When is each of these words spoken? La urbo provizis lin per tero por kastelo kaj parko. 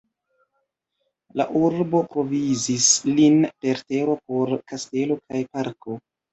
La 1.41 1.47
urbo 1.59 2.01
provizis 2.15 2.89
lin 3.13 3.39
per 3.53 3.85
tero 3.95 4.19
por 4.27 4.59
kastelo 4.75 5.23
kaj 5.25 5.47
parko. 5.55 6.03